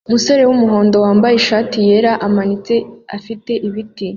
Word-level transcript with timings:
Umusore 0.09 0.41
wumuhondo 0.43 0.95
wambaye 1.05 1.35
ishati 1.37 1.77
yera 1.87 2.11
amanitse 2.27 2.75
afite 3.17 3.51
ibiti 3.67 4.07